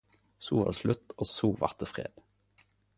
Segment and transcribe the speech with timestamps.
[0.39, 2.29] So var det slutt og so vart det fred.